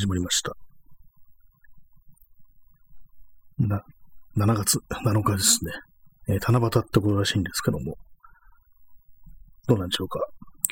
[0.00, 0.56] 始まりました。
[3.58, 3.82] な、
[4.34, 5.72] 7月7日ですね。
[6.30, 7.96] えー、七夕ってことらしいんですけども、
[9.68, 10.20] どうなんでしょうか。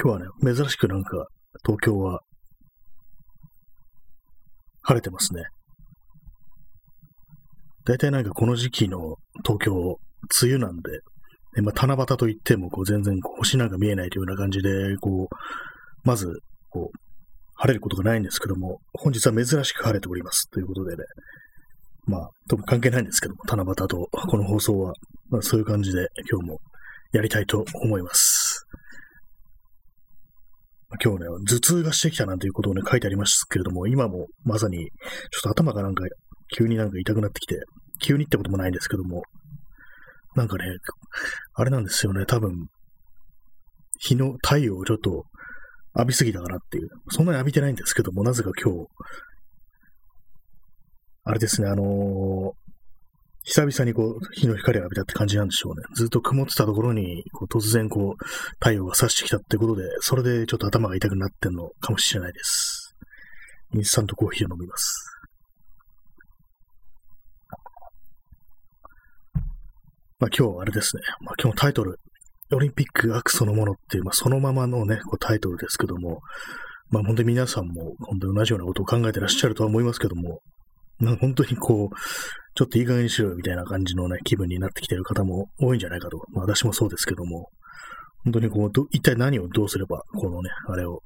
[0.03, 1.27] 今日はね、珍しくなんか、
[1.63, 2.21] 東京は、
[4.81, 5.43] 晴れてますね。
[7.85, 9.73] 大体なんかこの時期の東京、
[10.43, 10.91] 梅雨なんで、
[11.55, 15.37] でまあ、七夕といっても、こう全然こう星なんか見えないというような感じで、こう、
[16.03, 16.41] まず、
[16.71, 17.08] こう、
[17.61, 20.49] 晴れることがないんですけども、本日は珍しく晴れております。
[20.51, 21.03] ということでね、
[22.07, 24.93] まあ、特に関係ないんですけども、七夕とこの放送は、
[25.29, 26.59] まあ、そういう感じで今日も
[27.13, 28.65] やりたいと思います。
[31.05, 36.05] 今日ね、頭痛がしてきたなんていうことをね、書いてありますけれども、今もまさに、ちょっと頭がなんか、
[36.57, 37.57] 急になんか痛くなってきて、
[38.01, 39.23] 急にってこともないんですけども、
[40.37, 40.65] なんかね、
[41.55, 42.69] あれなんですよね、多分、
[43.99, 45.25] 日の太陽をちょっと
[45.95, 46.89] 浴びすぎたかなっていう。
[47.11, 48.87] そんなに浴びてないんですけども、なぜか今日、
[51.25, 52.53] あれですね、あのー、
[53.43, 55.83] 久々にこう、日の光を浴びたって感じなんでしょうね。
[55.95, 58.25] ずっと曇ってたところに、こう突然こう、
[58.61, 62.95] 太陽が差してきたってことで、それでちょっと頭が痛くなってんのかもしれないです。
[63.75, 65.19] インスタントコーヒーを飲みます。
[70.19, 71.03] まあ今日あれですね。
[71.21, 71.99] まあ今日タイトル、
[72.53, 76.21] オリンピック悪そのものっていう、まあそのままのね、こうタイトルですけども、
[76.91, 80.41] まあ本当に皆さんも本当に同じようなことを考えてらっしゃるとは思いますけども、
[80.99, 81.97] まあ、本当にこう、
[82.55, 86.19] ちょっといい加減にしろよみたいな感じのね、気分になってきている方も多いんじゃないかと。
[86.33, 87.49] まあ、私もそうですけども、
[88.25, 91.01] 本当にこう、一体何をどうすれば、このね、あれを、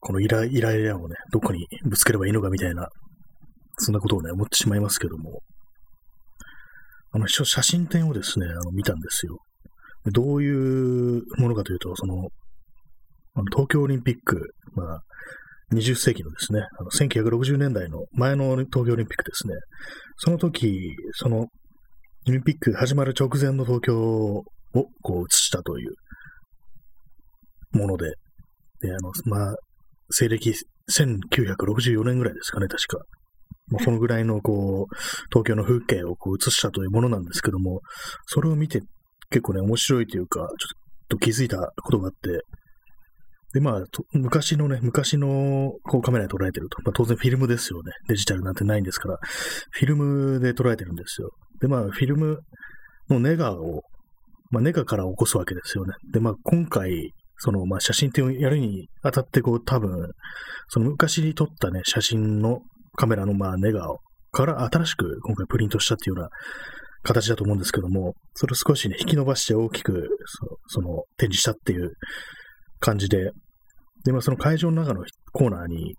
[0.00, 2.88] このイライライラをね、どこにぶつければいいのかみたいな、
[3.78, 5.40] そんなことをね、思ってしまいますけども、
[7.16, 9.38] あの、写真展をですね、あの、見たんですよ。
[10.12, 12.28] どういうものかというと、その、
[13.34, 15.02] あの東京オリンピック、まあ、
[15.72, 19.54] 20世紀のですね、あの1960年代の前の東京オリンピックですね、
[20.18, 24.44] その時、そのオリンピック始まる直前の東京を
[25.02, 25.92] こう映したという
[27.72, 28.12] もので、
[28.80, 29.56] で、あの、まあ、
[30.10, 30.54] 西暦
[30.90, 33.04] 1964年ぐらいですかね、確か。
[33.68, 34.94] まあ、そのぐらいの、こう、
[35.30, 37.80] 東京の風景をこう映したというものなんですけども、
[38.26, 38.82] それを見て
[39.30, 40.48] 結構ね、面白いというか、ちょっ
[41.08, 42.40] と気づいたことがあって、
[43.54, 46.78] で、まあ、昔のね、昔のこうカメラで捉えてると。
[46.84, 47.92] まあ、当然フィルムですよね。
[48.08, 49.18] デジタルなんてないんですから、
[49.70, 51.30] フィルムで捉えてるんですよ。
[51.60, 52.38] で、まあ、フィルム
[53.08, 53.82] のネガを、
[54.50, 55.94] まあ、ネガから起こすわけですよね。
[56.12, 60.10] で、まあ、今回、その、まあ、写真展をやるにあたって、こう、多分、
[60.68, 62.60] その昔に撮ったね、写真の
[62.96, 64.00] カメラの、まあ、ネガを、
[64.32, 66.30] から新しく今回プリントしたっていうような
[67.02, 70.08] 形だと思うんですけども、それを少しね、引き伸ばして大きく
[70.66, 71.92] その展示したっていう
[72.80, 73.30] 感じで、
[74.04, 75.94] で、まあ、その会場の中のコーナーに、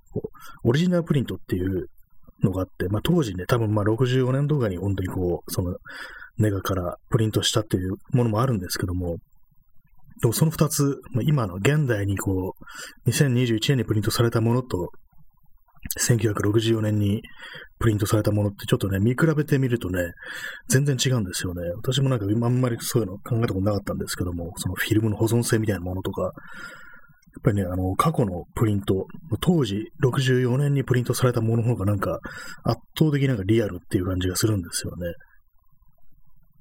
[0.64, 1.88] オリジナルプリントっていう
[2.44, 5.76] のがあって、まあ、当時ね、多分まあ64年動画に本当にこう、その
[6.38, 9.18] ネガからプリントしたっていうものもあるんですけども、
[10.22, 12.54] でもその二つ、今の現代にこ
[13.06, 14.90] う、2021年にプリントされたものと、
[16.00, 17.22] 1964年に
[17.80, 20.12] プリントされたものってちょっとね、見比べてみるとね、
[20.68, 21.62] 全然違うんですよね。
[21.76, 26.32] 私もなんかあんまりそういうの考えたことなかったんですけども、そのフィルムの保存性みたいなものとか、やっ
[27.44, 29.06] ぱりね、あの、過去のプリント、
[29.42, 32.20] 当時64年にプリントされたものの方がなんか
[32.64, 35.14] 圧倒的なんかリアルっていう感じがするんですよね。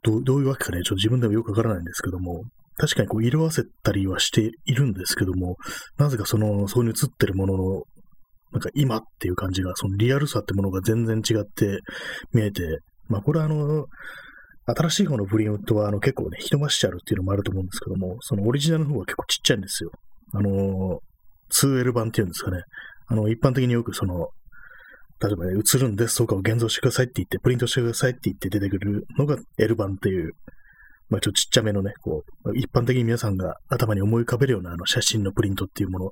[0.03, 2.43] どどういうわけかね、ちょっと自分でもよくわからないんですけども、
[2.77, 5.57] 確かにこう色あせたりはしているんですけども、
[5.99, 7.83] なぜかその、そこに映ってるものの、
[8.57, 11.81] なんか今っていう感じが、そのリアルさってものが全然違って
[12.33, 13.85] 見えて、まあこれはあの、
[14.65, 19.91] 新しい方のプリントはあの結構ね、人伸ばしちゃうっていうのもあると思うんですけども、そのオリジナルの方が結構ちっちゃいんですよ。
[20.33, 21.01] あの、
[21.53, 22.63] 2L 版っていうんですかね。
[23.09, 24.31] あの、一般的によくその、
[25.23, 30.33] 例えばね、映るんですとかを現像してくださいって言って、プリントしてくださいって言って出てくるのが L 版っていう、
[31.11, 36.11] まあちょっとちっちゃめのね、こう、一般的に皆さんが頭に思い浮かべるようなあの写真のプリントっていうもの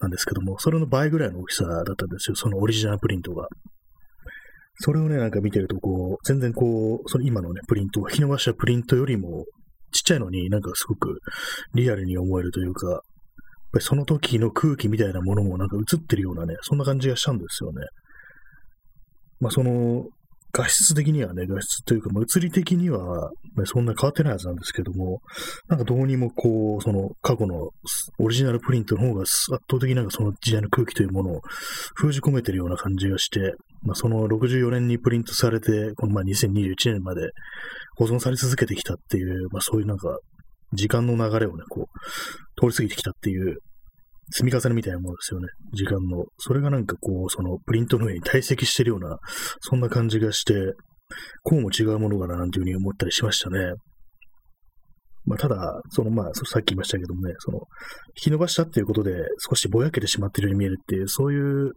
[0.00, 3.48] なんですけども、それの倍ぐらいの大きさだったんですよ、そのオリジナルプリントが。
[4.80, 9.44] それをね、なんか見てると、こう、全然こう、その今のね、プリント、日伸ばしたプリントよりも、
[9.92, 11.20] ちっちゃいのになんかすごく
[11.74, 13.00] リアルに思えるというか、やっ
[13.72, 17.86] ぱりその時の空気みたいなものもなんか映ってるようなね、そんな感じがしたんですよね。
[19.40, 20.04] まあその、
[20.56, 23.30] 画質的にはね、画質というか、まあ、映り的には、
[23.66, 25.20] そんな変わってないはずなんですけども、
[25.68, 27.68] なんかどうにもこう、その過去の
[28.18, 31.40] オリジナルプリントの方が圧倒的になんかその時代の空気というものを
[31.94, 37.28] 封じ込めてるような感じがして、まあ、その64年にプリントされて、このまあ2021年まで
[37.96, 40.18] 保存され続けてきたっていう、まあそういうなんか
[40.72, 43.58] 時間の流れをね、こう、通り過ぎてきたっていう
[44.32, 45.46] 積み重ねみたいなものですよね。
[45.72, 46.24] 時間の。
[46.38, 49.18] それがなんかこう、そのプリントの上に堆積してるような、
[49.60, 50.54] そんな感じがして、
[51.42, 53.74] こうも違うものかななんていうふうに思ったりしましたね。
[55.24, 57.58] まあ、ただ、そのまあ、さっき言いましたけどもね、その、
[58.16, 59.12] 引き伸ばしたっていうことで
[59.48, 61.72] 少しぼやけてしまっているように見えるっていう、そういう、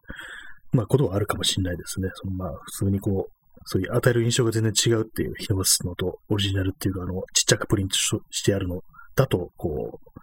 [0.72, 2.10] まあ、ことはあるかもしれないですね。
[2.14, 3.32] そのまあ、普通にこう、
[3.66, 8.82] そういう与える印象が全然違うっていう、引き伸ばすのと、オリジナルっていうか、あの、ちっちゃくプリントしてあるの
[9.16, 10.20] だと、こう、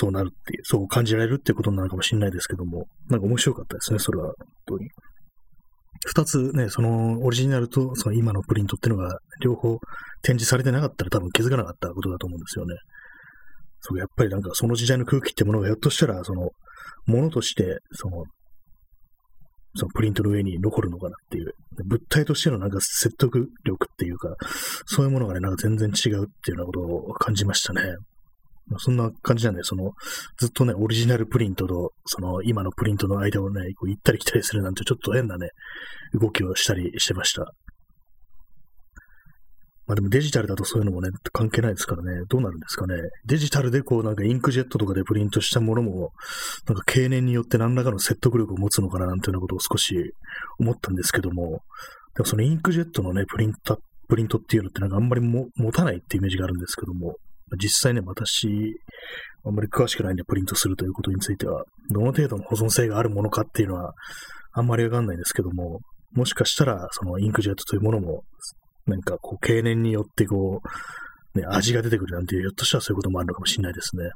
[0.00, 4.34] そうなるっていう、そう感じられるっていうことなのかもしれないですけども、なんか面白かったですね、それは、本
[4.66, 4.90] 当に。
[6.06, 9.80] 二つね、そのオリジナルとその今のプリントっていうのが両方
[10.22, 12.76] 展示されてなかったら多分気づかなかったことだと思うんですよね。
[13.80, 16.50] そう、やっぱりなんかその時代の空気ってものがひょっとしたら、その、
[17.06, 18.22] ものとして、その、
[19.74, 21.52] そのプリントの上に残るのかなっていう、
[21.84, 24.36] 物体としてのなんか説得力っていうか、
[24.86, 27.82] そういうものがね、なんか全然違うっていうようなことを感じましたね。
[28.78, 29.92] そんな感じなんで、その、
[30.38, 35.50] ずっとね、オリジナルプリントと、その、今のプリントの間をね、こう行ったり来たりするなんて、ちょっと変なね、
[36.12, 37.52] 動きをしたりしてました。
[39.86, 42.94] まあでもデジタルだとそういうのもね、関係ないですからね、どうなるんですかね。
[43.24, 46.12] デジタルでこうなんかインクジェットとかでプリントしたものも、
[46.66, 50.12] なんか経年によって何らかの説得力を持つのかななんていうようなことを少し
[50.58, 51.62] 思ったんですけども、
[52.14, 57.16] でもそのインクジェットのね、プリント、プリントっていうのってなんかあんまりも持たないってイメージがあるんですけども、
[57.56, 58.48] 実際ね、私、
[59.44, 63.92] あんまり詳しくないんでプリントするということについては、どの程度の保存性があるものかっていうのは、
[64.52, 65.80] あんまりわかんないですけども、
[66.12, 68.22] もしかしたら、そのインクジェットというものも、
[68.86, 70.60] 何かこう、経年によってこ
[71.34, 74.10] う、ね、味が出てくるなんていう、ひょっとしたらそういうこともあるのかもしれないですね。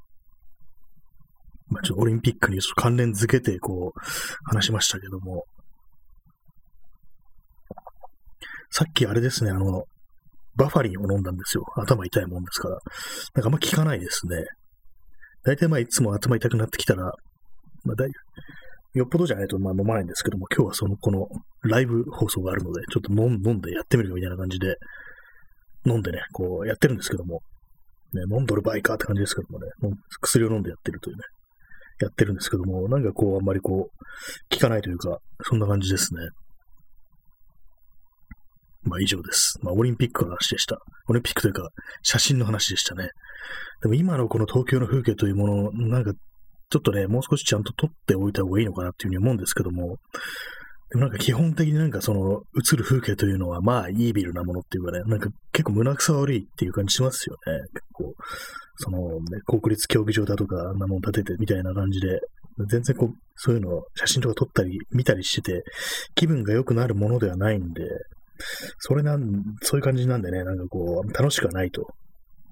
[1.68, 4.00] まあ、ちょっとオリンピックに関連づけて、こう、
[4.44, 5.44] 話しましたけども、
[8.70, 9.84] さっきあれですね、あの、
[10.56, 11.64] バファリンを飲んだんですよ。
[11.76, 12.74] 頭痛いもんですから。
[12.74, 14.36] なんかあんま効かないですね。
[15.44, 17.12] 大体まあいつも頭痛くなってきたら、
[17.84, 18.10] まあだい、
[18.94, 21.28] よっぽどじゃないとまあ飲まないんですけども、今日はその、この
[21.62, 24.76] ライブ放送があるので、ちょっと飲んでやってみるかみたいな感じで、
[25.86, 27.40] 飲んでね、こうやってるんですけども、
[28.12, 29.66] ね、飲んどる場合かって感じですけどもね、
[30.20, 31.22] 薬を飲んでやってるというね、
[32.00, 36.20] やってるんですけども、なんかこう、あんまりこう、効かないというか、そんな感じですね。
[38.82, 39.58] まあ以上です。
[39.62, 40.78] まあオリンピックの話でした。
[41.08, 41.68] オリンピックというか
[42.02, 43.10] 写真の話でしたね。
[43.82, 46.12] でも今のこの東京の風景というもの、なんか
[46.70, 49.98] ちょっとね、もう少しちゃんと撮っておいた方がいいのかなっていうふうに思うんですけども、
[50.90, 57.60] でもなんか基本的になんかその映る風景というのはまあイービルなものっていうかね、なんか結構胸くさ悪いっていう感じしますよね。
[57.72, 58.14] 結構、
[58.76, 62.20] そのね、国立競技場だとかあんなもん建ててみたいな感じで、
[62.68, 65.64] 全然こう、そういうのを写真とか撮ったり見たりしてて、
[66.14, 67.82] 気分が良くなるものではないんで、
[68.78, 69.22] それなん、
[69.62, 71.86] そういう感じなんでね、なんかこう、楽しくはないと。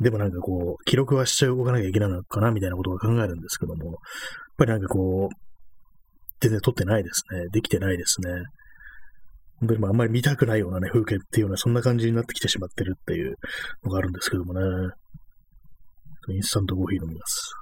[0.00, 3.96] でもなんかこう、記録はしておかなきゃいけないのかな、みたいなことを考えるんですけども、やっ
[4.56, 5.34] ぱりなんかこう、
[6.40, 7.48] 全然撮ってないですね。
[7.52, 8.31] できてないですね。
[9.60, 13.36] 本当にあんまり見たくないようなね、風景っていうような、そんな感じになってきてしまってるっていう
[13.84, 14.60] のがあるんですけどもね。
[16.28, 17.52] インスタントコーヒー飲みます。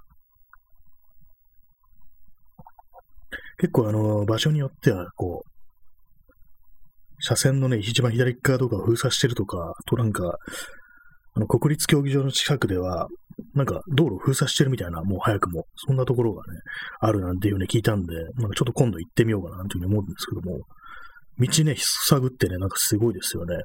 [3.58, 5.50] 結構あの、場所によっては、こう、
[7.20, 10.38] 車線のね、一番左側とか封鎖してるとか、となんか、
[11.34, 13.08] あの、国立競技場の近くでは、
[13.54, 16.60] なんか道路封鎖してるみたいな、もう早くも、そんなところがね、
[17.00, 20.64] あるなんていうね、聞いたんで、なんかちょっと今度行ってみようかななんていうふうに思うんですけども、
[21.38, 23.56] 道ね、塞ぐってね、なんかすごいですよね。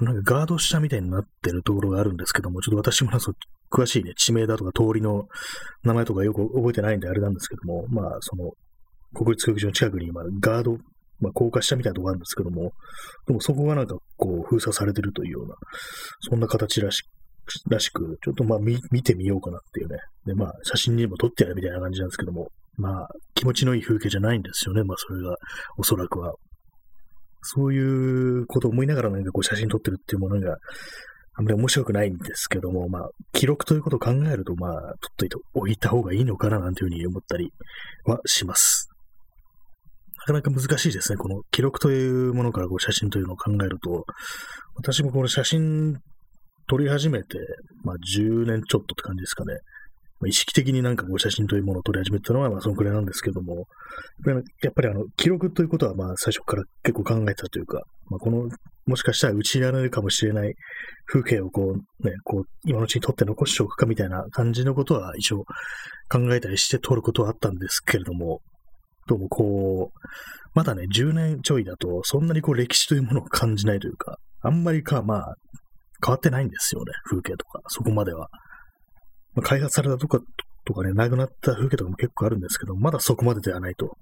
[0.00, 3.32] なんかガード下みたいになってるところがあるんですけども、ちょっと私もなんか
[3.70, 5.26] 詳しいね、地名だとか通りの
[5.82, 8.50] 名前とかよく覚えてないんであれなんですけども、まあ、その、
[9.14, 10.78] 国立競技場の近くに今、ガード
[11.22, 12.72] まあ、高架下みたいなとこあるんですけども、
[13.26, 15.54] でもそこがなんかこう封鎖されてるというような、
[16.20, 17.02] そんな形らし
[17.68, 19.98] らしく、ちょっとまあ見見てみようかなっていうね。
[20.26, 24.82] で、まあ写真にも撮ってやるみたいな感じなんですけども、まあ気持ちのいい風景じゃないんですよね。
[24.82, 25.36] まあそれが、
[25.76, 26.34] おそらくは。
[27.44, 30.56] そういうことを思いながらなんかこう写真撮ってるっていうものが、
[31.34, 37.52] あんまり面白くないんですけども、まあ、記録ということを考えると、まあ、撮っといておいた方がいいのかななんていうふうに思ったり
[38.04, 38.91] はします。
[40.26, 41.16] なかなか難しいですね。
[41.16, 44.04] この記録というものからこう写真というのを考えると、
[44.76, 45.96] 私もこの写真
[46.68, 47.38] 撮り始めて、
[47.84, 49.54] まあ10年ちょっとって感じですかね。
[50.20, 53.66] まあ、意識的になんかこう写真というものを撮り始めたのはまあそのくらいなんですけども、
[54.62, 58.48] やっぱりあの記録ということはまあ最初から結構考えたというか、まあ、この
[58.86, 60.54] もしかしたら打ちられるかもしれない
[61.06, 65.44] 風景をこうね、こう今のうちに撮って残しておくかみたいな感じのことは一応
[66.08, 68.40] 考えたりして撮ることはあったんですけれども、
[69.12, 70.08] どうもこう、
[70.54, 75.34] まだね、10年ちょいだと、そんなにこう歴史というものを感じないというか、あんまりか、まあ、
[76.02, 78.30] 変わってないんですよね、風景とか、そこまでは。
[79.34, 80.18] まあ、開発されたとか、
[80.64, 83.98] とかね、なくなった風景とかも結構あるんですけど、まだそこまでではないと。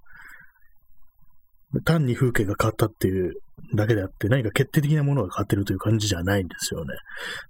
[1.85, 3.33] 単に風景が変わったっていう
[3.75, 6.95] だけであって、何か決定的なものが変わってるという感じじゃないんですよね。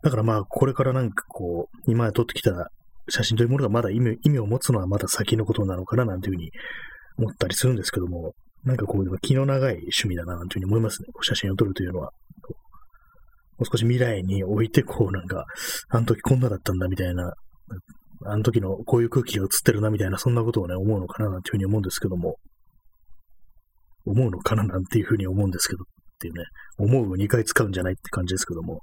[0.02, 2.71] だからまあ、これからなんかこう、今まで撮ってきた
[3.11, 6.50] 写真というものがまだ意味意味を持つのはまだ先のことなのかななんていうふうに
[7.21, 8.33] 思ったりするんですけども、
[8.65, 11.09] なんかこう、気の長い趣味だななんていうふうに思いますね。
[11.23, 12.11] 写真を撮るというのは。
[13.59, 15.45] もう少し未来に置いて、こうなんか、
[15.91, 17.33] あの時こんなだったんだみたいな、
[18.27, 22.37] あの時のこういう空気が映ってるなみたいな、そんなことをね、思うのかななんていうふうに思うんですけども、
[24.07, 25.87] 思うのかななんていうふうに思うんですけど、っ
[26.21, 26.45] ていうね、
[26.79, 28.81] 思うを2回使うんじゃないって感じですけども、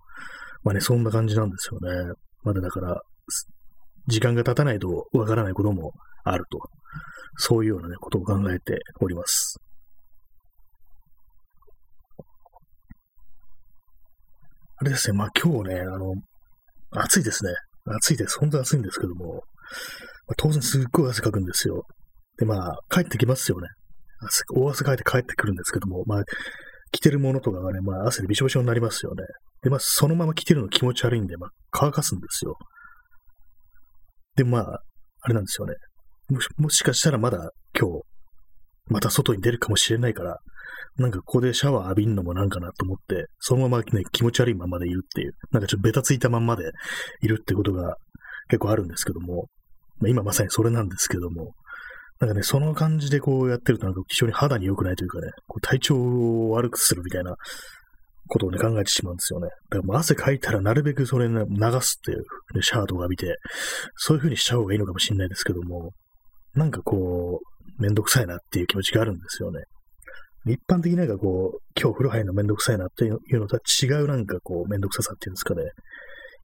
[0.63, 2.13] まあね、そんな感じなんですよね。
[2.43, 3.01] まだだから、
[4.07, 5.91] 時間が経たないとわからないことも
[6.23, 6.59] あると。
[7.37, 9.59] そういうようなね、ことを考えております。
[14.79, 16.13] あれですね、まあ今日ね、あの、
[16.91, 17.51] 暑いですね。
[17.95, 18.39] 暑いです。
[18.39, 19.39] 本当に暑いんですけども、ま
[20.31, 21.85] あ、当然すっごい汗かくんですよ。
[22.37, 23.67] で、まあ、帰ってきますよね。
[24.19, 26.23] 汗大汗かいて帰ってくるんですけども、まあ、
[26.91, 29.23] 着てるものとかがね、まあ、汗でびしょびしょになりますよね。
[29.63, 32.57] で、まあ、そのまま着てるの気持ち悪いんで、まあ、乾かすんですよ。
[34.37, 34.81] で、まあ、
[35.21, 35.73] あれなんですよね。
[36.29, 38.03] もしもしかしたらまだ今日、
[38.89, 40.37] また外に出るかもしれないから、
[40.97, 46.71] なんかここでシャワー浴びんのもなんかなと思って、そのままね、気持ち悪いままでいるっていう、なんかちょっとベタついたまんまで
[47.21, 47.97] いるってことが
[48.49, 49.47] 結構あるんですけども、
[49.99, 51.53] まあ、今まさにそれなんですけども、
[52.19, 57.35] なんかね、その感じでこうやってるとなんか非常に肌に良くないというかね、こう体調を悪くするみたいな
[58.27, 59.47] ことをね、考えてしまうんですよね。
[59.47, 61.35] だからもう汗かいたらなるべくそれ、流
[61.81, 62.19] すっていう、
[62.55, 63.35] ね、シャワーとか浴びて、
[63.95, 65.91] そういう風にしちゃう方がいいのかもしれないですけども、
[66.53, 69.63] なんかこう、めんどくさいなっていう気持ちがあるんですよね。
[70.45, 75.63] 一般的になんかこう、今日風呂入るのめんどくさいなっていうのとは違うなんかこう、めんどくささっていうんですかね。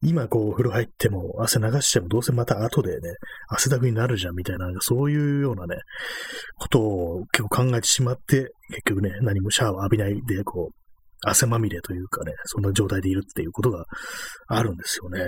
[0.06, 3.14] 今こう、風呂入っても汗流してもどうせまた後でね、
[3.48, 5.78] 汗だくになるじゃんみたいな、なんかそういうようなね、
[6.58, 10.83] ことを結構考えてしまって、結局ね、何もシャワー浴びないで、こう、
[11.26, 13.86] 汗まみれというかね、そんな状態でいるっていうことが
[14.48, 15.20] あるんですよね。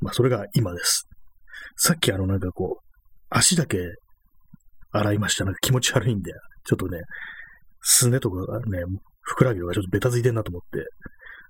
[0.00, 1.08] まあ、それが今です。
[1.76, 2.84] さっきあの、なんかこう、
[3.30, 3.78] 足だけ
[4.90, 5.44] 洗いました。
[5.44, 6.32] なんか気持ち悪いんで、
[6.64, 7.00] ちょっとね、
[7.80, 8.84] すねとかがね、
[9.22, 10.86] ふくらはぎがちょっとベタついてんなと思って、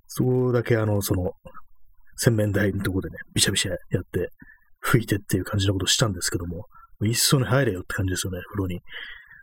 [0.06, 1.32] そこだけあの、その、
[2.16, 4.28] 洗面台のとこでね、びしゃびしゃやって、
[4.84, 6.66] 拭いてっていう感じのことをしたんですけども、
[7.04, 8.80] 一層に入れよって感じですよね、風呂に。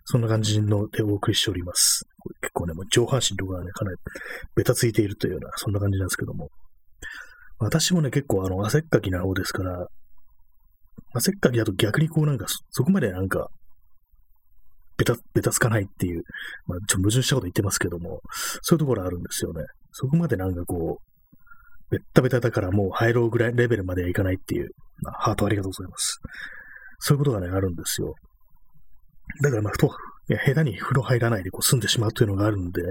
[0.06, 2.06] そんな感じの手をお送りしております。
[2.20, 3.98] これ結構ね、もう上半身とかがね、かなり
[4.56, 6.50] ベタついているというような、そんな感じなんですけども。
[7.60, 9.88] 私もね、結構あの、汗っかきな方ですから、
[11.14, 13.50] 汗っかきだと逆にこうなんか、そこまでなんか、
[14.98, 16.24] ベタ、ベタつかないっていう、
[16.66, 18.20] まあ、ちょっと矛盾したこと言ってますけども、
[18.62, 19.64] そういうところあるんですよね。
[19.92, 24.70] そこまでなんかこう、ベッタベタだからもう入ろうぐらいレベルまではいかないっていう、
[25.02, 26.20] まあ、ハートありがとうございます。
[27.00, 28.14] そういうことがね、あるんですよ。
[29.42, 29.88] だからまあ、ふと、
[30.30, 32.82] いや、下手に風呂入らないでこう済んでしまうというのがあるんで、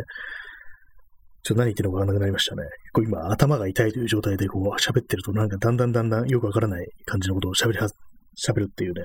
[1.43, 2.63] ちょっと何言ってるのかわからなくなりましたね。
[2.93, 7.89] こう今、頭が痛いという状態でこう喋ってると、なんかだんだんだんだんよくわからない感じのことを喋りは、
[8.37, 9.03] 喋るっていうね、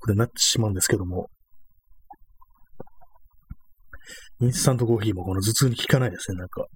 [0.00, 1.28] ことになってしまうんですけども、
[4.40, 6.66] インスタントコーヒーもこの頭痛に効かないですね、なんか。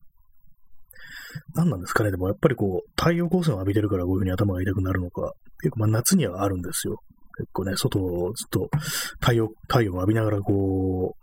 [1.54, 6.98] 何なんですかねでもやっぱりこう、太陽光線を浴びてるからこういう風に頭が痛くなるのか、結構まあ夏にはあるんですよ。
[7.38, 8.68] 結構ね、外をずっと
[9.20, 11.22] 太陽、太陽を浴びながらこう、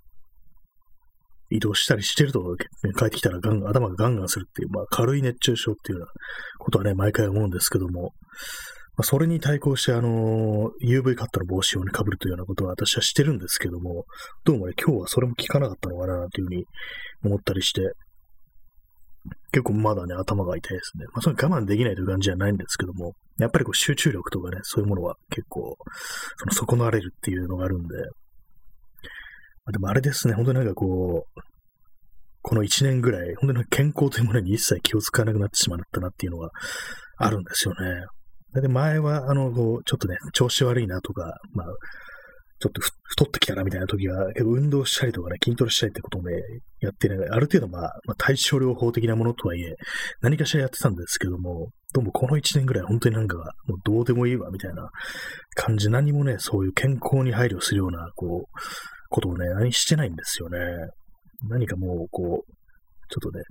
[1.52, 2.56] 移動したりしてると、
[2.98, 6.12] 帰ってきたらガン頭がガンガンするっていう、まあ軽い熱中症っていうような
[6.60, 8.14] ことはね、毎回思うんですけども、
[9.00, 14.04] まあ、それに対抗して、あの、UV カットの帽子をね、被るというようなことは私はしてるんですけども、
[14.44, 16.66] どうもね、今日はそれも効かなかったのかな、というふうに
[17.24, 17.94] 思ったりして、
[19.52, 21.06] 結構まだね、頭が痛いですね。
[21.14, 25.76] まあ、それ我慢できないという感じじゃないんですけども、やっぱりこう集中力とかね、そういうものは結構、
[26.38, 28.02] その損なわれるっていうのがあるんで、ま
[29.70, 31.42] あ、でもあれですね、本当になんかこう、
[32.42, 36.50] この1年ぐらい、本当に健康というものに一切気を使わなくなってしまったなっていうのが
[37.18, 38.62] あるんですよね。
[38.62, 41.68] で、前は、あの、こう、ちょっとね、調子悪いなとか、まあ、
[42.62, 46.34] ちょっと太ってきたなみたいな時は、運動したりとかね、筋トレしたりってことをね、
[46.82, 49.76] やってね、ある程度まあ、まあ、対症療法的なものとはいえ、
[50.22, 54.90] 何かしらやってたんですけども、どうもこの1年ぐらい本当になんか、もうどうでもいいわ、みたいな
[55.56, 58.60] 感じ、何もね、そういう健康に配慮するような、こう、
[59.10, 60.60] ことをね、何してないんですよね。
[61.48, 62.52] 何かもう、こう、
[63.10, 63.44] ちょっとね、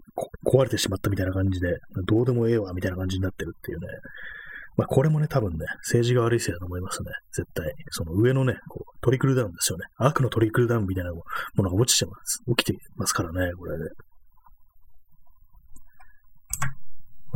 [0.46, 3.86] 壊れてしまったみたいな感じで、どうでもええわ、みたいな感じになってるっていうね、
[4.78, 7.10] まあ、これもね、多分ね、政治が悪いせいだと思いますね。
[7.32, 7.74] 絶対。
[7.90, 9.84] その上のね、こうトリクルダウンですよね。
[9.96, 11.24] 悪のトリクルダウンみたいなも
[11.56, 12.44] のが落ちてます。
[12.56, 13.84] 起きてますからね、これで。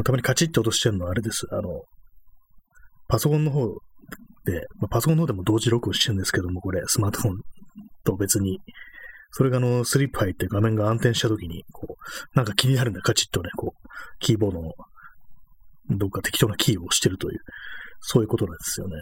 [0.05, 1.49] たまにカチッと落としてるのはあれです。
[1.51, 1.83] あの、
[3.09, 3.67] パソコンの方
[4.45, 7.41] で、まあ、パソコンの方でも同時録音してるんですけども、これ、スマートフォン
[8.05, 8.61] と別に、
[9.33, 13.89] それがあの、スリップ入って画面が暗転した時に、こう、なんか気になるんだ、カチッとね、こう、
[14.21, 14.73] キーボードの、
[15.99, 17.39] どっか適当なキーを押してるという、
[18.01, 18.97] そういうことなんですよね。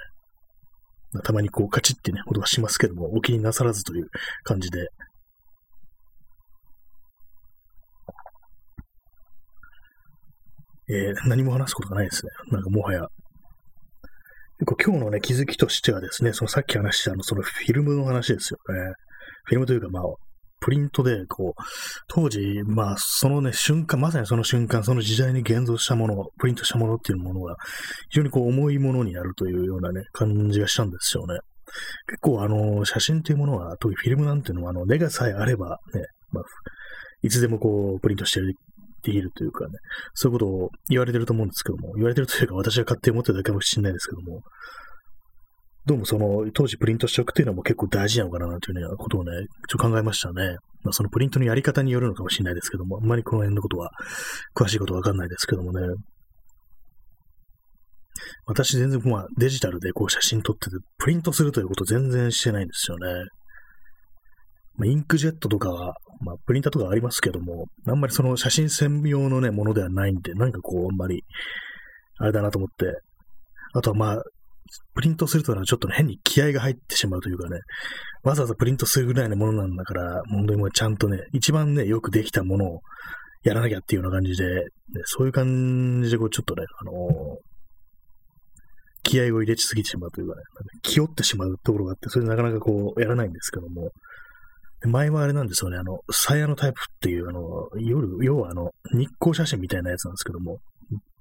[1.25, 4.09] たまにこう、カチッってね、音がしますけども、お気になさらずという
[4.45, 4.89] 感じで、
[10.89, 12.33] えー、何も話すことがないですね。
[12.51, 13.07] なんかもはや。
[14.59, 18.93] 結構今日のね、気づきとしてはですね、そのさっき話したあの、そのフィルムの話ですよね。
[19.45, 20.03] フィルムというか、まあ、
[20.61, 21.63] プリントで、こう、
[22.09, 27.57] 当時、まあ、そのね、瞬間、まさにその瞬間、その時代に現像したもの、プリントしたものっていうものが、
[28.11, 31.39] 非常にこう、重いものになるというようなね、感じがしたんですよね。
[32.07, 36.45] 結構、あの、写真っていうものは、特にフィルムなんていうのは、あの、ネガさえあれば、ね、まあ、
[37.23, 38.41] いつでもこう、プリントして
[39.03, 39.73] できるというかね、
[40.15, 44.43] そういうことを言われてると思うんですけども、言われてるというか私が勝手に思ってるだけかもしれないですけども、
[45.87, 49.33] どうもその、当時プリントしておくっていうのも結構大事なのかなというようなことをね、
[49.69, 50.57] ちょ考えましたね。
[50.83, 53.91] まあ、そのプリントのやり方によるのかもしれないですけども、あんまりこの辺のことは、
[54.55, 55.81] 詳しいことわかんないですけどもね。
[58.45, 63.07] 私全然まあデジタルでこう写真撮ってて、プリントするということ全然してないんですよね。
[64.77, 71.25] まあ、インクジェットとかは、まあ、プリンターとかありますけども、あんまりその写真専用のね、ものではないんで、なんかこう、あんまり、
[72.19, 72.87] あれだなと思って、
[73.73, 74.23] あとはまあ、
[74.95, 77.61] プリントするというのはちょっと、変に気合が入ってしまうというかね、
[78.23, 82.81] わざわざプリントするぐらいのものなんだから、本当にもうちゃんとね、一番ね、よくできたものを
[83.43, 84.65] やらなきゃっていうような感じで、ね、
[85.05, 86.97] そういう感じでこうちょっとね、あのー、
[89.03, 90.43] 気合を入れすぎてしまうというかね、
[90.83, 93.91] 気負ってしまうところがあって、それでなかなかこう、やらないんですけども、
[94.89, 97.41] 前はあれなんですよね、あの、サイヤのタイプっていう、あの、
[97.79, 100.59] 夜、要はあの、日光写真みたいなやつなんですけども、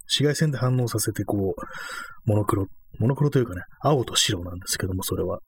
[0.10, 2.66] 紫外線で反応させて、こう、モノクロっ、
[3.00, 5.40] モノクロというかね、青と白なんですけども、それは。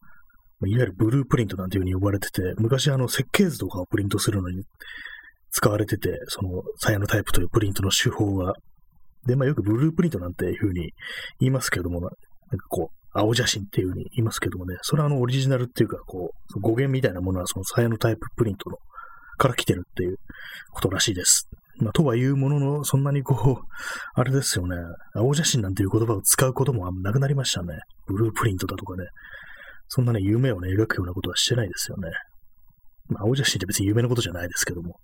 [0.64, 4.64] いわゆるブループリントなんていう風に呼ばれてて、昔あの設計図とかをプリントするのに
[5.50, 8.54] 使われてて、そのサヤのタイプというプリントの手法が。
[9.26, 10.94] で、まあよくブループリントなんていう風に
[11.40, 12.18] 言いますけども、なんか
[12.70, 18.78] こう、青写真っていう風に言いますけどもね、それはあのオリジナルっていうか、こう、語源みたいなものはその鞘のタイププリントの
[19.38, 20.18] から来てるっていう
[20.72, 21.50] ことらしいです。
[21.78, 23.66] まあ、とはいうものの、そんなにこう、
[24.14, 24.76] あれですよね、
[25.16, 27.80] 青写真なんていう言葉を使うこともなくなりましたね。
[28.08, 29.08] ブループリントだとかね、
[29.88, 32.10] そんなね、夢をね、描くようなことはしてないですよね。
[33.08, 35.00] まあ、青写真って別に有名なことじゃないですけども。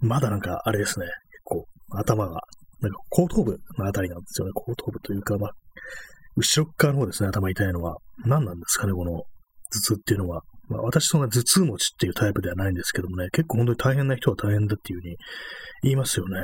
[0.00, 1.14] まだなんか、あれですね、結
[1.44, 2.40] 構、頭が
[2.82, 4.52] なんか後頭部のあたりなんですよね。
[4.54, 5.50] 後頭部というか、まあ、
[6.36, 7.96] 後ろ側の方ですね、頭痛いのは。
[8.26, 9.24] 何なんですかね、この頭
[9.70, 10.42] 痛っていうのは。
[10.72, 15.16] まあ、私そんな頭痛持ちっていうタイプではないんですけどもね、結構本当に大変な人は大変だっていうふうに
[15.82, 16.38] 言いますよね。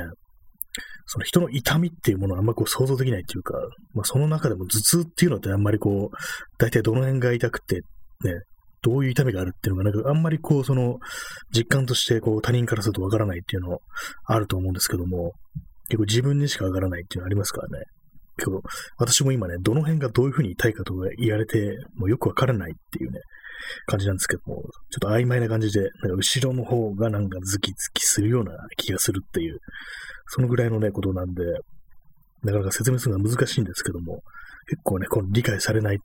[1.07, 3.55] その人の痛みっていうものはあんまこう想像できないっていうか、
[3.95, 6.15] まあその中でも頭痛っていうのってあんまりこう、
[6.59, 7.81] 大体どの辺が痛くて、
[8.23, 8.43] ね、
[8.83, 10.99] どういう痛みがあるっていうのが、なんかあんまりこう、その、
[11.51, 13.79] 実感としてこう他人からするとわからないっていうの
[14.25, 15.33] あると思うんですけども、
[15.89, 17.85] 結構自分にしか上がらないっていうのありますからね。
[18.37, 18.61] 結構、
[18.97, 23.19] 私も今ね、どの辺がどういう風に痛いかとか言われて、もうよくわからないっていうね、
[23.85, 29.59] 感じなんですけども、ちょっと曖昧な感じで、なんか後ろの方がなんかズキズキするような気がするっていう、
[30.27, 31.43] そのぐらいのね、ことなんで、
[32.43, 34.21] なかなか説明するのは難しいんですけども、
[34.67, 35.99] 結構ね、この理解されない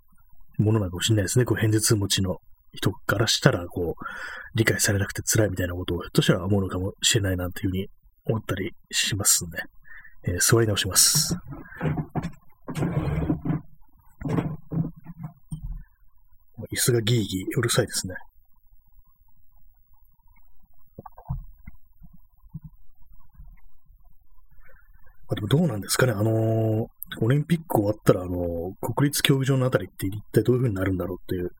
[0.58, 1.44] ものなのかもしれないですね。
[1.44, 2.38] こう、偏頭痛持ちの
[2.72, 4.04] 人からしたら、こう、
[4.54, 7.88] 理解されなくて辛いみたいなことを、ひょっとしたら思うのかもしれないなっていうふうに
[8.26, 9.50] 思ったりしますね。
[10.26, 11.36] えー、座り直します。
[16.74, 18.14] 椅子がギーギーうるさいですね。
[25.28, 26.86] あでもどうなんですかね、あのー、
[27.20, 31.50] オリンピック終わったら、あのー、国立競技場のあたりって一体どういう風になるんだろうっていう、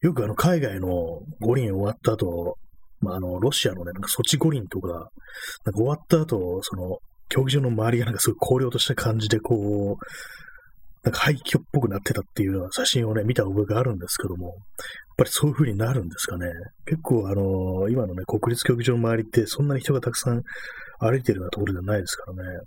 [0.00, 2.56] よくあの、海外の五輪終わった後、
[3.00, 5.10] まあ、あの、ロシアのね、なんかソチ五輪とか、なんか
[5.74, 10.04] 終わった後、その、競技場の周りがなんかすごい荒涼とした感じで、こう、
[11.04, 14.54] なんか廃墟っぽくなってたっていうような写真をね、見た覚えがあるんですけども、やっ
[15.18, 16.46] ぱりそういう風になるんですかね。
[16.86, 20.42] 結構あのー、今のね、国立競技場の周りってそんなに人がたくさん
[20.98, 22.58] 歩いてるようなところじゃないですからね。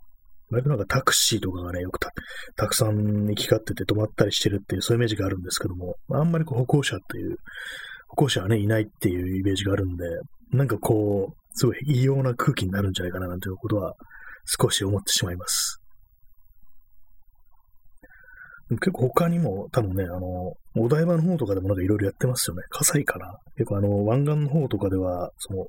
[0.49, 2.11] 割となんかタクシーとかがね、よくた
[2.55, 7.37] たくさん行き交ってて止まったりしてるっていう、そういうイメージがあるんですけども、あんまりこう歩行者っていう、
[8.09, 10.05] 歩行者はね、いないっていうイメージがあるんで、
[10.53, 13.95] なんかこう、すごい異様な空気になるんじゃないかななんていうことは
[14.45, 15.76] 少し思ってしまいます。
[18.69, 22.63] 結構他にも多分ね、あの、お台場の方とかでもなんかいろいろやってますよね。
[22.69, 23.37] 火災かな。
[23.55, 25.67] 結構あの、湾岸の方とかでは、その、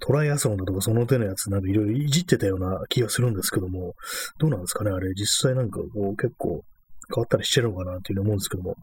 [0.00, 3.94] トライアスロンだとかその手のやつなんかいろいろいじってたような気がするんですけども、
[4.38, 6.62] どうなんですかねあれ、実際なんかこう結構
[7.14, 8.74] 変わったりしてるのかなっていうふうに思うんですけども、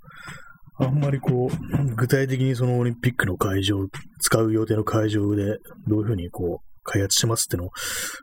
[0.79, 3.85] あんまりこう、具体的にそのオリンピックの会場、
[4.21, 7.71] 使う予定の会場でどういうふうにこう、開発してますっていうのを、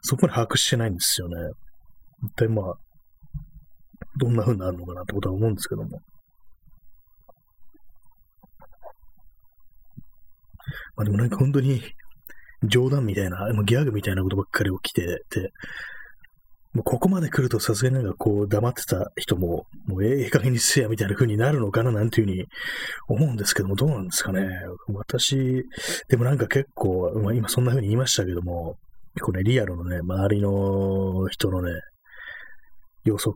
[0.03, 1.37] そこまで把握してないんですよね。
[2.25, 2.75] 一体まあ、
[4.19, 6.01] どんな風になるのかなってことは思うんですけども。
[10.97, 11.83] まあでもなんか本当に
[12.65, 15.53] 冗談みたいな、ギャグみたいなことばっかり起きてて、
[16.75, 22.45] もうここまで来るとさすがになんかこう黙ってた人も、もうええ加減にせやみたいな風になるのかななんていうふうに
[23.09, 24.47] 思うんですけども、どうなんですかね。
[24.89, 25.65] 私、
[26.09, 28.77] でもなんか結構、まあ、今そんな風に言いましたけども、
[29.15, 31.73] 結構ね、リアルのね、周りの人のね、
[33.05, 33.35] 様子を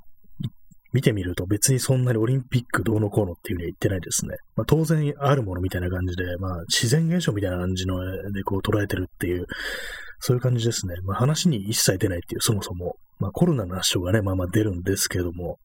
[0.92, 4.36] 見てみると別にそんなにオリンピックどうのこうのっていうふうには言ってないですね。
[4.56, 7.98] まあ、当然あるものみたいな感じで、まあ自然現象みたいな感じの
[8.32, 9.46] でこう捉えてるっていう、
[10.20, 10.94] そういう感じですね。
[11.04, 12.96] まあ話に一切出ないっていう、そもそも。
[13.18, 15.58] まあコロナの発症がね、まあまあ出るんですけれども、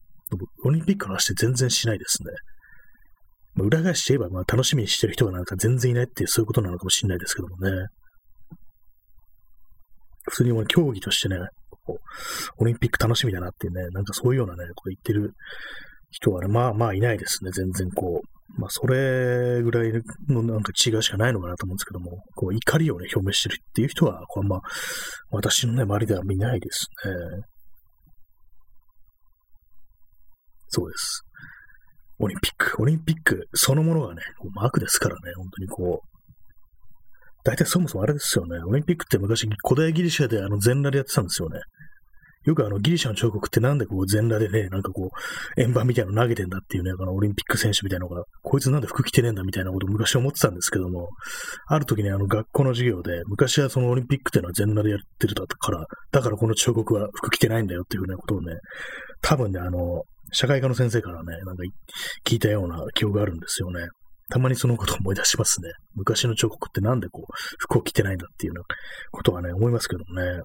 [0.64, 2.30] オリンピックの話って全然しないですね。
[3.54, 7.86] まあ、裏返して言えば、まあ楽しみにしてる人がなんか全然いないっていう、そういうことなのかもしれないですけどもね。
[10.30, 11.36] 普通にも競技としてね、
[12.58, 15.34] オリンピック楽しみだなっていうね、なんかそういうようなね、こう言ってる
[16.10, 18.60] 人はね、まあまあいないですね、全然こう。
[18.60, 19.92] まあそれぐらい
[20.28, 24.60] のなんか違いしかないのかなと思うんですけども、こう怒りをね、表明してるっていう人は、これまあ、
[25.30, 27.44] 私のね、周りでは見ないですね。
[30.68, 31.22] そうです。
[32.20, 34.22] オリンピック、オリンピックそのものがね、
[34.54, 36.17] マークですからね、本当にこう、
[37.48, 38.58] 大体そもそもあれですよね。
[38.62, 41.60] オリンピックって昔古代ギリシャであの全裸でやってたんですよね。
[42.44, 45.08] よくあのギリシャの彫刻ってなんでこう全裸でね、なんかこ
[45.56, 51.08] う、円盤みたいなの投げてんだっていうね、あのオリンピック選手みたいなのが、こいつなんで服着てねえんだみたいなことを昔思ってたんですけども、
[51.68, 58.56] ある時にあの学校の授業で、昔はそのオリンピックっていうのは全裸でやってるだから、だからこの彫刻は服着てないんだよっていうふうなことをね、
[59.22, 61.62] 多分ね、あの、社会科の先生からね、なんか
[62.26, 63.88] 聞いたような記憶があるんですよね。
[64.30, 65.70] たまにそのことを思い出しますね。
[65.94, 68.76] 昔の彫刻ってなんでこう、服を着てないんだっていうような
[69.10, 70.42] ことはね、思いますけどもね。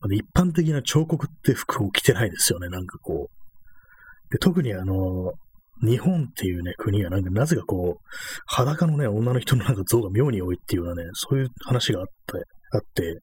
[0.00, 4.30] まあ、一般的な彫刻って服を着てないですよね、なんかこう。
[4.30, 5.32] で特にあの、
[5.82, 8.08] 日本っていうね、国はなんかなぜかこう、
[8.46, 12.12] 裸のね、女の人のなんか像が妙に多いっていうようなね、そういう話があって、
[12.72, 13.18] あって、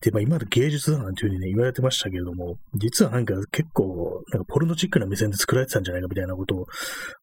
[0.00, 6.66] で、まあ今まで芸術だなんていうふうにね、言われてましたけれども、実はなんか結構、なんかポルノチックな目線で作られてたんじゃないかみたいなことを、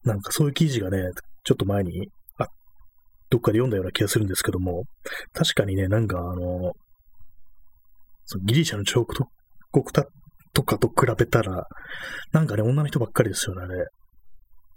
[0.04, 0.98] なんかそういう記事がね、
[1.44, 2.46] ちょっと前に、あ、
[3.30, 4.84] どっかで読んだような気がするんですけども、
[5.32, 6.72] 確かにね、なんかあの、
[8.24, 11.66] そのギリシャの彫刻とかと比べたら、
[12.32, 13.86] なんかね、女の人ばっかりですよね、あれ。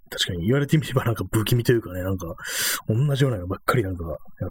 [0.09, 2.35] 確かに言われてみればなんか不気味というかね、なんか
[2.87, 4.05] 同じようなのばっかりなんか
[4.39, 4.49] やっ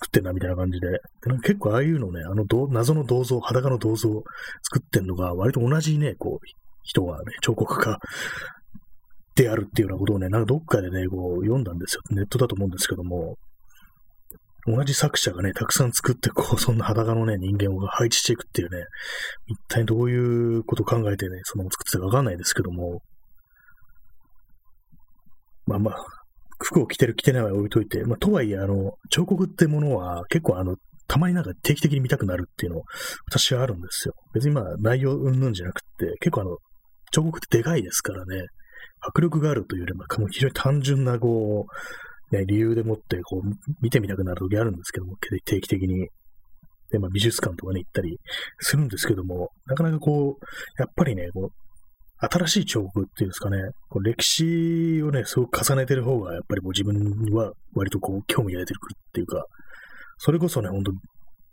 [0.00, 0.88] 作ってんなみたいな感じで。
[0.88, 0.98] で
[1.42, 4.08] 結構ああいうのね、あの謎の銅像、裸の銅像
[4.62, 6.46] 作ってんのが割と同じね、こう、
[6.82, 7.98] 人がね、彫刻家
[9.34, 12.00] であるっていうようなことをね、なんかどっかでね、こう読んだんですよ。
[12.10, 13.36] ネットだと思うんですけども、
[14.66, 18.84] 同じ作者がね、たくさん作って、こう、そんな裸のね、人間を配置していくっていうね、
[19.46, 23.00] 一体どういうこと考えてね、その作ってたかわかんないですけども、
[25.66, 26.19] まあまあ、
[26.62, 30.76] 服を着てる着てないは置いといて、まあ、とはいえ、あの、彫刻ってものは結構あの、
[31.08, 32.82] たまになんか定期的に見たくなるっていうの、
[33.28, 34.14] 私はあるんですよ。
[34.32, 35.86] 別にまあ内容うんぬんじゃなくて、
[36.20, 36.56] 結構あの、
[37.10, 38.46] 彫刻ってでかいですからね、
[39.00, 41.66] 迫力があるというよりも、非常に単純なこ
[42.30, 46.08] う、ね、理由でもって、こう、見てみたくなる時あるんですけども、定期的に。
[46.90, 48.18] で、まあ美術館とかね、行ったり
[48.60, 50.44] するんですけども、なかなかこう、
[50.78, 51.69] やっぱりね、こう、
[52.20, 59.44] 新しい彫刻っていうんですかね、こう歴史をね、すごく重ねてる方が、やっぱりもう自分には割とこう、興味が出てくるっていうか、
[60.18, 60.92] それこそね、ほんと、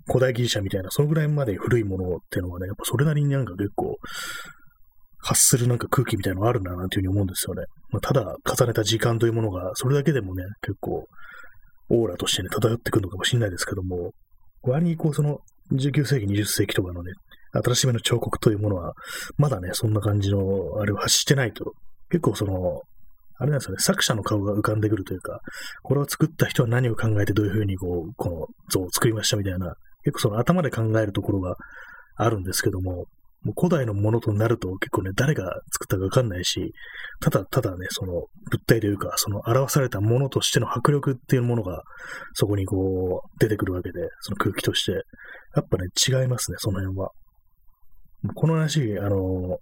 [0.07, 3.97] 古代ギリシャみたいな、そのぐらいまで古いものっていうのはね、やっぱそれなりになんか結構、
[5.19, 7.63] 発するなんか空気みたいなのがあるな、なんていうふうに思うんですよね。
[7.91, 11.05] まあ、ただ、重ねた時間というものが、それだけでもね、結構、
[11.89, 14.11] オーラとしてね、漂ってくるのかもしれないですけども、
[14.63, 15.39] 割にこう、その、
[15.71, 17.11] 19世紀、20世紀とかのね、
[17.63, 18.93] 新しめの彫刻というものは、
[19.37, 20.39] まだね、そんな感じの、
[20.79, 21.73] あれを発してないと、
[22.09, 22.81] 結構その、
[23.39, 25.39] あれなんですよね、作者の顔が浮かんでくるというか、
[25.83, 31.55] これを作った人は何を考えてどういうふうにこう、この像を作りましたみたいな、結構その頭で考えるところが
[32.15, 33.05] あるんですけども、
[33.43, 36.73] もう古代のものとなると結構ね、誰が作ったかわかんないし、
[37.21, 41.83] ただただね、その物体というか、その表されたものとしての迫力っていうものが、
[42.33, 45.03] そこにこう、出てくるわけで、その空気として。
[45.55, 47.11] やっぱね、違いますね、その辺は。
[48.35, 49.57] この話、あの、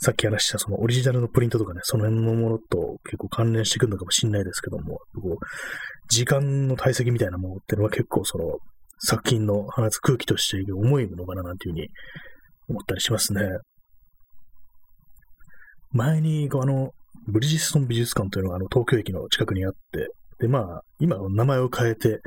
[0.00, 5.46] さっき話したそのオリジナルのプリントとかね、その辺のものと結構関連してくるのかもしれないですけども、こう
[6.08, 8.58] 時間の体積みたいなものっていうのは結構その
[8.98, 11.88] 作品の放つ空気として重いのかななんていうふうに
[12.68, 13.42] 思ったりしますね。
[15.92, 16.90] 前に、あの、
[17.26, 20.08] ブリヂストン美術館というのがあの東京駅の近くにあって、
[20.40, 22.20] で、まあ、今名前を変えて、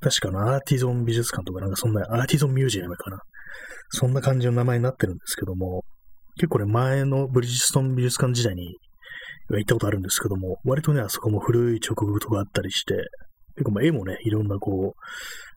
[0.00, 3.18] 確かのアーティゾン美術館とかなんかそんな、アーティゾンミュージアムかな。
[3.90, 5.84] そんな感じの名前になってるんですけども、
[6.36, 8.76] 結構ね、前のブリヂストン美術館時代に
[9.50, 12.94] 行ったことあるんですけども、割とね、あそこも古い彫刻とかあったりして、
[13.56, 15.00] 結構まあ絵もね、いろんなこう、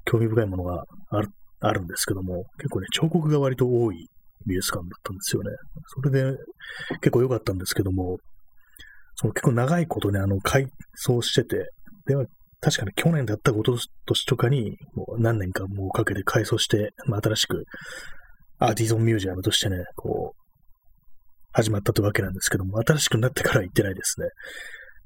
[0.06, 1.30] 興味深いものがある
[1.62, 4.08] あるんですけども、結構ね、彫刻が割と多い
[4.48, 5.52] 美術館だったんですよね。
[5.86, 6.38] それで
[7.02, 8.18] 結構良かったんですけども、
[9.16, 11.70] その結構長いことね、あの、改装してて、
[12.08, 12.26] では、
[12.62, 17.66] 確かに去年だったこと年とかに、もう何年かもうかけて改装して、まあ、新しく
[18.60, 20.42] アーティゾンミュージアムとしてね、こう、
[21.52, 24.28] 始まったというわけなんですけども、新しくなってから行ってないですね。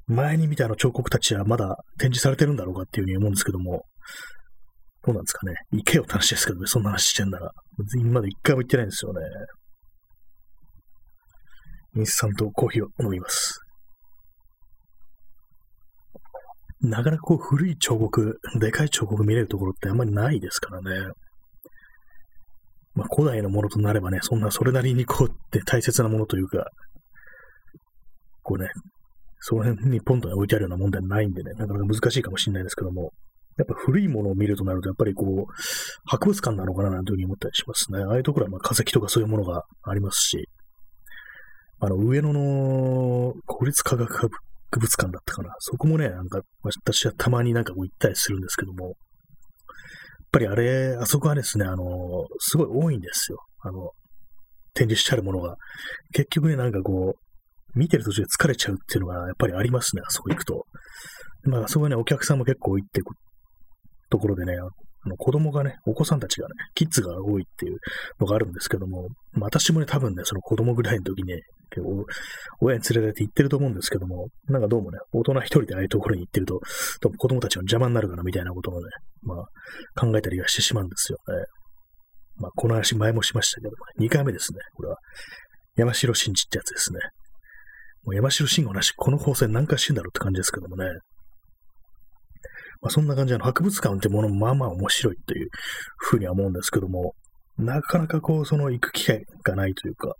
[0.06, 3.82] 前に見たあの彫刻たちはまだ展示されてるんだろうかっていうふうに思うんですけども、
[5.04, 5.54] どうなんですかね。
[5.72, 7.50] 行けよって話ですけどね、そんな話してんなら。
[7.98, 9.20] 今まで一回も行ってないんですよね。
[11.96, 13.60] インスタントコーヒーを飲みます。
[16.88, 21.12] なかなかこう古い彫刻、でかい彫刻見れるところってあんまりないですからね。
[22.94, 26.70] まあ、古代のものとなればね、そんなそれなりにこうって大切なものというか、
[28.42, 28.68] こうね、
[29.40, 33.12] その辺にポンと、置いてあるようなもんではないんでね、なかなか難しいかもしれないですけども、
[33.58, 35.52] やっぱ古いものを見るとなると、やっぱりこう、
[36.04, 38.00] 博物館なのかななんていうふうに思ったりしますね。
[38.00, 40.48] ああいうところはまあ化石とかそういうものがありますし、
[41.80, 44.30] あの、上野の国立科学
[44.76, 45.54] 博物館だったかな。
[45.58, 48.94] そこもね、なんか、私はたまになんかこう行ったりするんですけども、やっ
[50.30, 51.84] ぱりあれ、あそこはですね、あの、
[52.38, 53.38] すごい多いんですよ。
[53.60, 53.90] あの、
[54.74, 55.56] 展示してあるものが。
[56.12, 60.66] 結局ね、なんかこう、見てる途中で疲れちゃうっていうのがやっぱりありますね、あそこ行くと。
[61.44, 63.14] まあ、そこはね、お客さんも結構行ってく
[64.10, 64.54] ところでね、
[65.06, 67.78] あの子供がね、お子さんたちがね、キッズが多いっていう
[68.18, 72.04] のがあるんですけども、まあ、私もね、多分ね、その子供ぐらいの時に、ね、結構、
[72.60, 76.60] 親に連れられて行ってると思うんですけども、なんかどうもね、大人一人でああいうところに行ってると、
[77.00, 78.88] 多分子供たちの邪魔になるかなみたいなことをね、
[79.22, 81.44] まあ、考えたりはしてしまうんですよね。
[82.38, 84.58] まあ、この話前もしましたけども、2回目ですね。
[84.74, 84.96] これは、
[85.76, 86.98] 山城真治ってやつですね。
[88.04, 90.84] もう山城真の話、この放送何回してんだろうって感じですけどもね。
[92.82, 95.48] まあ、そんな感じで、博物館ってものもまあまあ面白いという
[95.96, 97.14] ふうには思うんですけども、
[97.58, 100.14] なかなかこう、その行く機会がないというか、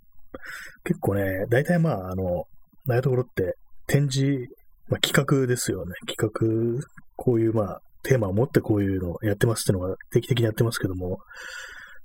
[0.83, 2.45] 結構ね、大体まあ、あの、
[2.89, 4.47] ああいところって展示、
[4.87, 5.93] まあ、企画ですよね。
[6.07, 6.17] 企
[6.79, 6.81] 画、
[7.15, 11.19] こういうまあ、テーマを持ってこういうのをやってますっていうのが定期的にやってますけども、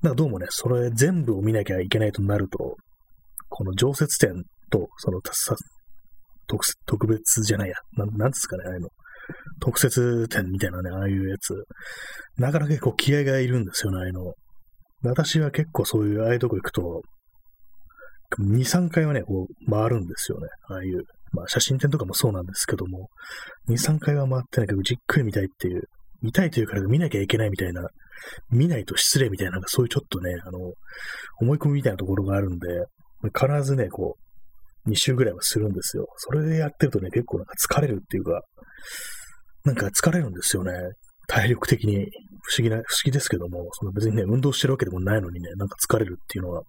[0.02, 2.76] なんかどうもね、それ全部を見なきゃいけないとなると、
[3.48, 5.20] この常設展と、その
[6.86, 8.88] 特別じゃないや、ななんですかね、あの。
[9.60, 11.54] 特設展みたいなね、ああいうやつ。
[12.38, 14.32] なかなか結構気合がいるんですよね、ああいうの。
[15.04, 17.02] 私は結構そういう、ああいうとこ行くと、
[18.40, 20.46] 2、3回はね、こう、回るんですよね。
[20.68, 23.08] ああいう、まあ、写真展とかもそうなんですけども、
[23.68, 25.82] 2、3回は回ってないけど、じっくり見たいっていう、
[26.22, 27.82] 見たいというから見なきゃいけないみたいな、
[28.50, 30.58] 見ないと失礼みたいな、なんかそういうちょっとね、あの、
[31.40, 32.68] 思い込みみたいなところがあるんで、
[33.34, 34.16] 必ずね、こ
[34.86, 36.06] う、2週ぐらいはするんですよ。
[36.16, 38.40] それでやってるとね、結構なんか疲れるっていうか、
[39.64, 40.72] なんか疲れるんですよね。
[41.28, 42.10] 体力的に
[42.42, 46.64] 不思議な、不思議ですけども、その別にね、運動してるわけでもないのにね、なんか疲れるっていうのは、やっ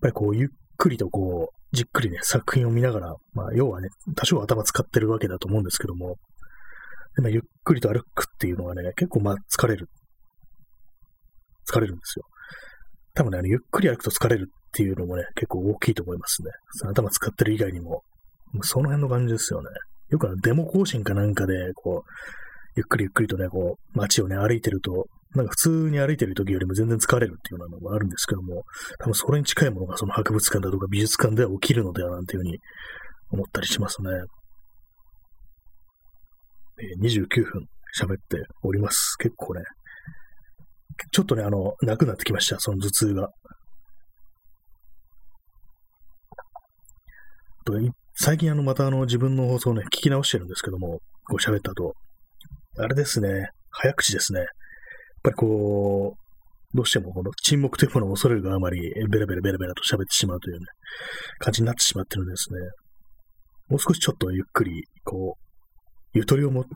[0.00, 6.16] ぱりこう、ゆっくりとこう、じっくりね、作品を見ながら、まあ、要はね、多少頭使ってるわけだと思うんですけども、
[7.16, 9.88] でまあ、ゆっくりと歩くっていうのがね、結構まあ疲れる。
[11.70, 12.24] 疲れるんですよ。
[13.14, 16.50] 多分ね、あのゆっくり歩くと疲れるっていうのもね、結構大きいと思いますね。
[16.88, 18.02] 頭使ってる以外にも。
[18.62, 19.68] その辺の感じですよね。
[20.10, 22.10] よくあのデモ行進かなんかで、こう、
[22.76, 28.62] ゆっくりゆっくりとね、こう、街をね、歩いてると、なんか普通に歩いてる時よりも全然疲れるっていうようなのがあるんですけども、
[28.98, 32.58] 多分それに近いものがその博物館だとか美術館では起きるのではなんていうふうに
[33.30, 34.08] 思ったりしますね。
[36.80, 37.66] えー、29分
[38.00, 39.16] 喋っております。
[39.18, 39.62] 結構ね、
[41.12, 43.28] ちょっとね、あの、なくなってきました、その頭痛が。
[47.64, 47.78] と
[48.20, 51.94] 最近あの、またあの、自分の放送ね、聞き直してるんですけども、こう喋った後、
[52.76, 54.40] あれですね、早口ですね。
[54.40, 54.48] やっ
[55.22, 60.66] ぱりこう、どうしてもこの沈黙というものを恐れるがあまり、ベラベラベラベラと喋ってしまうというね、
[61.38, 62.58] 感じになってしまってるんですね。
[63.68, 66.68] もう少しちょっとゆっくり、こう、ゆとりを持って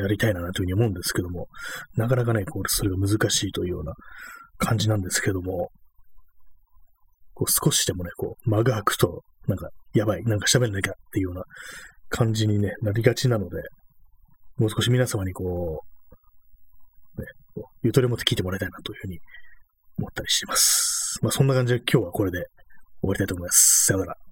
[0.00, 1.48] やりたいなというふうに思うんですけども、
[1.96, 3.92] なかなかね、こう、それが難しいというような
[4.56, 5.68] 感じなんですけども、
[7.36, 11.44] こう少しでもね、こう、間が空くと、なんか、やばい、なんか喋んなきゃっていうような
[12.08, 13.62] 感じにね、なりがちなので、
[14.56, 15.82] もう少し皆様にこ
[17.14, 19.18] う、ね、こうゆとりを持って聞いてもらいたいなというふうに
[19.98, 21.18] 思ったりしています。
[21.22, 22.38] まあそんな感じで今日はこれで
[23.02, 23.84] 終わりたいと思います。
[23.86, 24.25] さよなら。